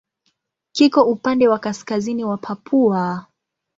Kiko 0.71 1.03
upande 1.03 1.47
wa 1.47 1.59
kaskazini 1.59 2.23
wa 2.23 2.37
Papua. 2.37 3.25